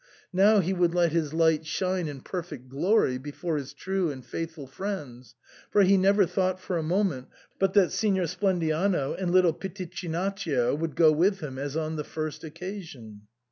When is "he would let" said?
0.61-1.11